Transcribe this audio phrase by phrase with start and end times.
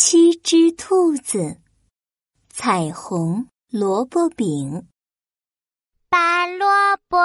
[0.00, 1.60] 七只兔子，
[2.50, 4.86] 彩虹萝卜饼。
[6.08, 7.18] 拔萝卜，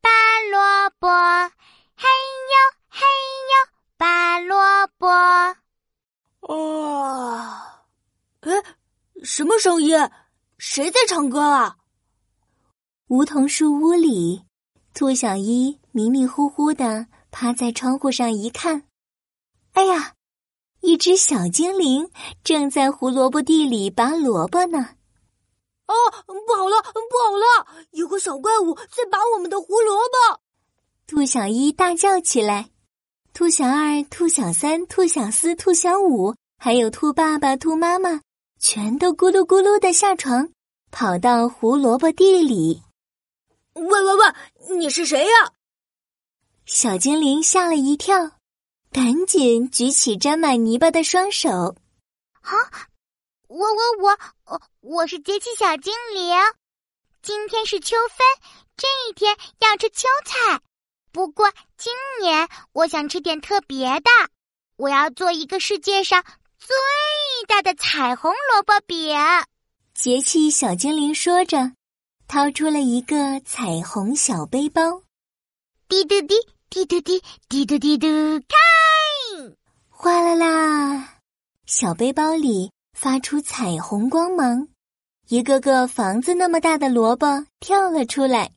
[0.00, 0.08] 拔
[0.52, 1.08] 萝卜，
[1.96, 2.06] 嘿
[2.46, 2.54] 呦
[2.88, 3.00] 嘿
[3.50, 5.08] 呦，拔萝卜。
[6.42, 7.58] 哦！
[8.42, 8.52] 哎，
[9.24, 9.98] 什么声音？
[10.58, 11.78] 谁在唱歌啊？
[13.08, 14.44] 梧桐树屋里，
[14.94, 18.84] 兔小一迷迷糊糊的趴在窗户上一看，
[19.72, 20.14] 哎呀！
[20.80, 22.10] 一只小精灵
[22.42, 24.78] 正在胡萝卜地里拔萝卜呢。
[25.86, 25.94] 哦，
[26.26, 26.90] 不好了，不
[27.24, 27.86] 好了！
[27.90, 30.40] 有个小怪物在拔我们的胡萝卜。
[31.06, 32.70] 兔小一大叫起来，
[33.34, 38.20] 兔小二、兔小三、兔小四、兔小五，还有兔爸爸、兔妈妈，
[38.58, 40.48] 全都咕噜咕噜的下床，
[40.92, 42.82] 跑到胡萝卜地里。
[43.74, 45.52] 喂喂喂，你是谁呀？
[46.64, 48.30] 小精灵吓了一跳。
[48.92, 51.76] 赶紧举起沾满泥巴的双手！
[52.40, 52.50] 啊，
[53.46, 56.34] 我我我，我我是节气小精灵。
[57.22, 58.26] 今天是秋分，
[58.76, 60.60] 这一天要吃秋菜。
[61.12, 64.10] 不过今年我想吃点特别的，
[64.76, 66.24] 我要做一个世界上
[66.58, 66.76] 最
[67.46, 69.16] 大的彩虹萝卜饼。
[69.94, 71.74] 节气小精灵说着，
[72.26, 75.04] 掏出了一个彩虹小背包。
[75.86, 76.34] 滴嘟滴。
[76.70, 78.06] 滴嘟滴，滴嘟滴嘟，
[78.38, 78.54] 开！
[80.02, 81.08] 哗啦啦，
[81.66, 84.66] 小背包里发出彩虹光芒，
[85.28, 88.50] 一个个房子那么大的萝卜跳了出来。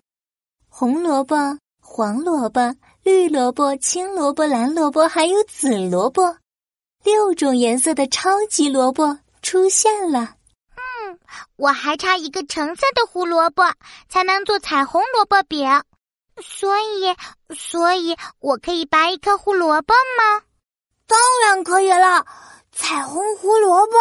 [0.69, 1.35] 红萝卜、
[1.81, 6.38] 黄萝卜、绿萝卜、青萝卜、蓝萝卜，还有紫萝卜，
[7.03, 10.35] 六种颜色的超级萝卜出现了。
[10.78, 11.19] 嗯，
[11.57, 13.63] 我还差一个橙色的胡萝卜，
[14.07, 15.67] 才能做彩虹萝卜饼。
[16.41, 17.13] 所以，
[17.53, 20.45] 所以我可以拔一颗胡萝卜吗？
[21.08, 22.26] 当然可以了，
[22.72, 23.94] 彩虹胡萝卜，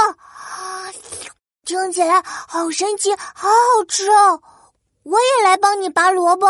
[1.65, 4.43] 听起来好神奇，好好吃哦！
[5.03, 6.47] 我也来帮你拔萝卜。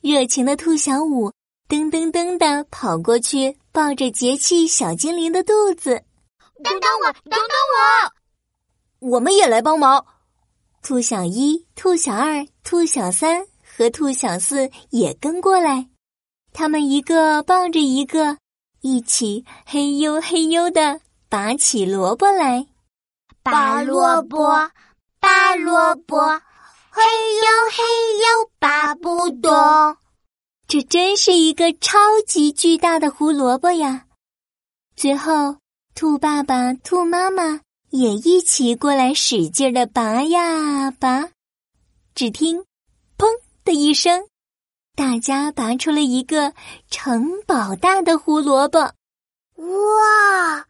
[0.00, 1.30] 热情的兔小五
[1.68, 6.02] 噔噔噔的跑过去，抱着节气小精灵的肚子。
[6.62, 7.40] 等等我，等等
[9.00, 10.04] 我，我们也来帮忙。
[10.82, 13.46] 兔小一、兔小二、兔小三。
[13.74, 15.88] 和兔小四也跟过来，
[16.52, 18.36] 他们一个抱着一个，
[18.82, 22.66] 一起嘿呦嘿呦的拔起萝卜来。
[23.42, 24.70] 拔萝卜，
[25.18, 26.18] 拔萝卜，
[26.90, 27.82] 嘿呦嘿
[28.18, 29.96] 呦拔不动。
[30.68, 34.06] 这真是一个超级巨大的胡萝卜呀！
[34.94, 35.56] 最后，
[35.94, 37.60] 兔爸爸、兔妈妈
[37.90, 41.30] 也一起过来使劲的拔呀拔。
[42.14, 42.64] 只听。
[43.18, 43.26] 砰
[43.64, 44.26] 的一声，
[44.94, 46.52] 大家拔出了一个
[46.90, 48.78] 城堡大的胡萝卜。
[48.80, 50.66] 哇，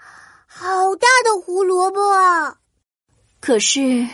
[0.47, 2.59] 好大的胡萝卜啊！
[3.41, 4.07] 可是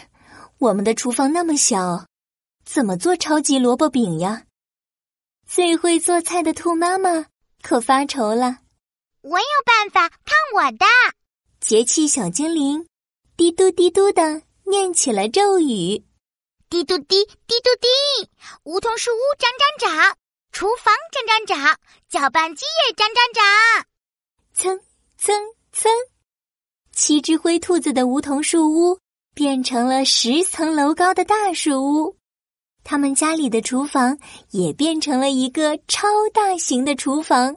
[0.59, 2.07] 我们的厨房那么小，
[2.65, 4.45] 怎么做超级萝卜饼呀？
[5.47, 7.27] 最会做菜的兔妈妈
[7.63, 8.59] 可发愁了。
[9.21, 10.87] 我有办法，看我的！
[11.61, 12.87] 节气小精灵
[13.37, 16.03] 滴嘟滴嘟的念起了咒语。
[16.71, 18.31] 滴嘟滴，滴嘟滴，
[18.65, 20.19] 梧桐树屋长长长，
[20.53, 21.79] 厨房长长长，
[22.11, 23.87] 搅拌机也长长长。
[24.53, 24.81] 蹭
[25.17, 25.35] 蹭
[25.73, 25.91] 蹭，
[26.93, 28.99] 七只灰兔子的梧桐树屋
[29.35, 32.17] 变成了十层楼高的大树屋，
[32.85, 34.19] 他们家里的厨房
[34.51, 37.57] 也变成了一个超大型的厨房，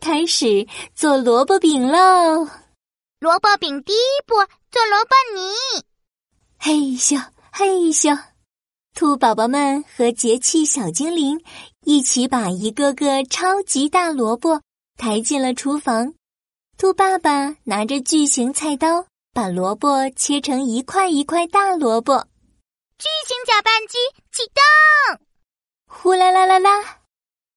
[0.00, 2.46] 开始做萝卜饼喽。
[3.20, 4.34] 萝卜饼第一步，
[4.70, 5.82] 做萝卜泥。
[6.58, 7.18] 嘿咻，
[7.50, 8.33] 嘿咻。
[8.94, 11.42] 兔宝宝们和节气小精灵
[11.84, 14.62] 一起把一个个超级大萝卜
[14.96, 16.14] 抬进了厨房。
[16.78, 22.28] 兔爸爸拿着巨型菜刀，把萝卜切成一块一块大萝卜。
[22.96, 23.98] 巨型搅拌机
[24.30, 25.26] 启动，
[25.88, 27.00] 呼啦啦啦啦，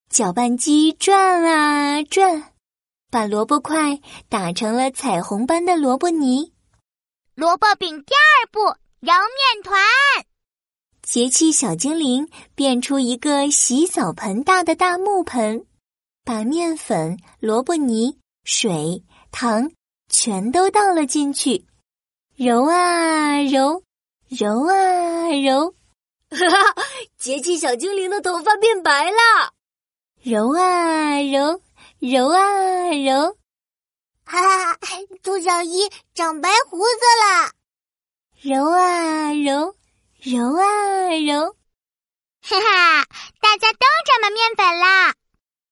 [0.09, 2.51] 搅拌机转啊转，
[3.11, 6.51] 把萝卜块打成了彩虹般的萝卜泥。
[7.35, 8.59] 萝卜饼第二步，
[9.01, 9.77] 揉面团。
[11.09, 15.65] 节气小精灵变出一个洗澡盆大的大木盆，
[16.25, 19.71] 把面粉、萝卜泥、水、糖
[20.09, 21.65] 全都倒了进去，
[22.36, 23.83] 揉啊揉，
[24.27, 25.74] 揉啊揉，
[26.30, 26.83] 哈哈！
[27.18, 29.53] 节气小精灵的头发变白了，
[30.21, 31.62] 揉啊揉，
[32.00, 33.38] 揉啊揉，
[34.25, 34.77] 哈哈！
[35.24, 36.83] 兔小一长白胡子
[37.24, 37.53] 了，
[38.42, 39.76] 揉啊揉。
[40.19, 40.65] 揉啊
[41.27, 41.55] 揉，
[42.41, 43.05] 哈哈！
[43.39, 45.13] 大家都长满面粉啦。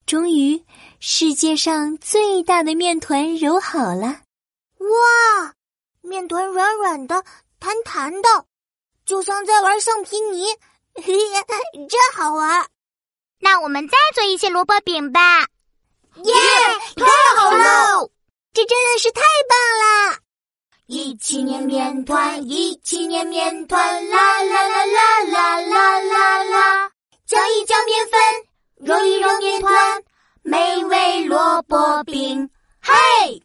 [0.06, 0.63] 终于，
[1.00, 4.21] 世界上最大的面团揉好了。
[4.77, 5.53] 哇，
[6.01, 7.24] 面团软软的，
[7.59, 8.45] 弹弹的，
[9.03, 10.45] 就像在玩橡皮泥，
[10.95, 12.68] 真好玩。
[13.39, 15.39] 那我们再做一些萝卜饼吧！
[16.24, 16.33] 耶，
[16.95, 17.06] 太
[17.36, 18.12] 好了！
[18.53, 19.94] 这真的是太棒了！
[20.88, 26.92] 一起捏面团，一起捏面团，啦啦啦啦啦啦啦啦！
[27.26, 28.20] 搅一搅面粉，
[28.86, 30.04] 揉一揉面团，
[30.44, 32.48] 美味萝卜饼，
[32.82, 33.42] 嘿！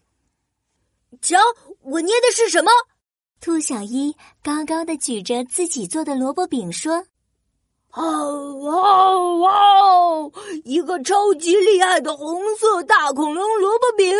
[1.22, 1.38] 瞧，
[1.82, 2.70] 我捏的是什么？
[3.40, 4.14] 兔小一
[4.44, 7.06] 高高的举着自己做的萝卜饼说
[7.96, 10.32] ：“哦哦哦！
[10.64, 14.14] 一个超级厉害的红色大恐龙萝卜饼！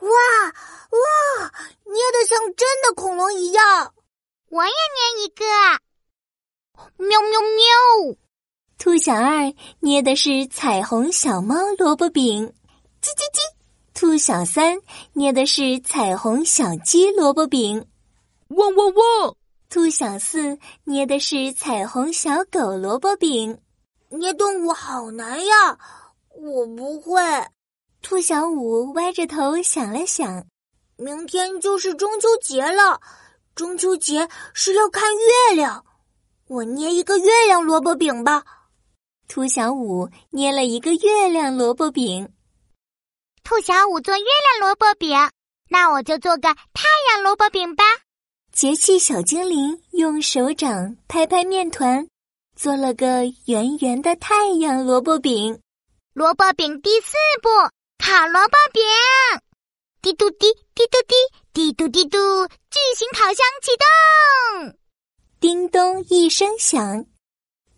[0.00, 0.08] 哇
[2.88, 3.92] 的恐龙一样！
[4.48, 5.44] 我也捏一个。
[6.96, 8.16] 喵喵喵！
[8.78, 12.46] 兔小二捏的是彩虹小猫萝卜饼，
[13.02, 13.58] 叽叽叽。”
[13.92, 14.78] 兔小三
[15.12, 17.86] 捏的是彩虹小鸡萝卜饼，
[18.48, 19.36] 汪汪汪！
[19.68, 23.60] 兔小四捏的是彩虹小狗萝卜饼，
[24.08, 25.78] 捏动物好难呀，
[26.30, 27.20] 我不会。
[28.00, 30.46] 兔小五歪着头想了想，
[31.00, 33.00] 明天就是中秋节了，
[33.54, 35.84] 中秋节是要看月亮，
[36.48, 38.42] 我捏一个月亮萝卜饼吧。
[39.28, 42.28] 兔小五捏了一个月亮萝卜饼。
[43.44, 45.16] 兔小五做月亮萝卜饼，
[45.68, 47.84] 那我就做个太阳萝卜饼吧。
[48.50, 52.08] 节气小精灵用手掌拍拍面团，
[52.56, 55.60] 做了个圆圆的太阳萝卜饼。
[56.12, 57.48] 萝卜饼第四步，
[58.04, 58.82] 烤萝卜饼。
[60.00, 60.46] 滴嘟滴，
[60.78, 61.14] 滴嘟滴，
[61.52, 62.16] 滴嘟滴嘟，
[62.46, 63.72] 巨型烤箱启
[64.62, 64.78] 动。
[65.40, 67.04] 叮咚一声响，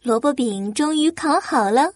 [0.03, 1.95] 萝卜饼终于烤好了。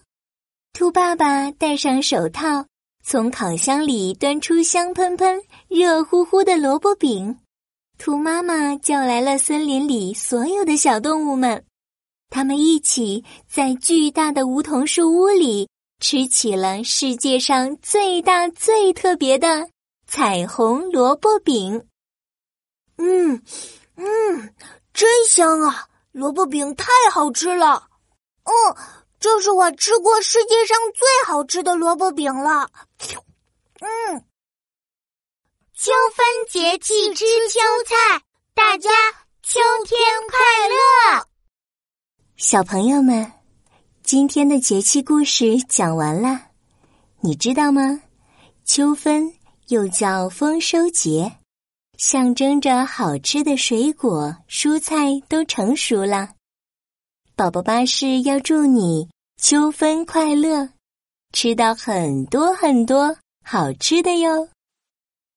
[0.73, 2.65] 兔爸爸戴上手套。
[3.03, 7.37] 从烤箱里端出香喷喷、热乎乎的萝卜饼，
[7.99, 11.63] 兔妈妈叫来了森林里所有的小动物们，
[12.31, 15.69] 他们一起在巨大的梧桐树屋里
[15.99, 19.69] 吃起了世界上最大最特别的
[20.07, 21.87] 彩虹萝卜饼。
[22.97, 23.43] 嗯
[23.95, 24.55] 嗯，
[24.93, 25.87] 真香啊！
[26.11, 27.89] 萝卜饼太好吃了。
[28.43, 28.53] 嗯。
[29.17, 32.69] 这是我吃过世界上最好吃的萝卜饼了，
[33.79, 34.23] 嗯。
[35.73, 38.21] 秋分节气吃秋菜，
[38.53, 38.91] 大家
[39.41, 39.99] 秋天
[40.29, 40.37] 快
[40.69, 41.27] 乐。
[42.37, 43.31] 小朋友们，
[44.03, 46.51] 今天的节气故事讲完了，
[47.21, 48.01] 你知道吗？
[48.63, 49.33] 秋分
[49.67, 51.31] 又叫丰收节，
[51.97, 56.29] 象征着好吃的水果、蔬菜都成熟了。
[57.35, 59.09] 宝宝巴士要祝你
[59.41, 60.69] 秋分快乐，
[61.33, 64.47] 吃到很多很多好吃的哟。